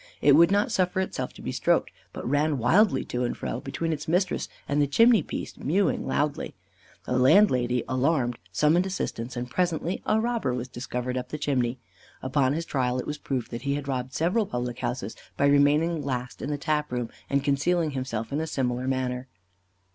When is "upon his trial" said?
12.23-12.97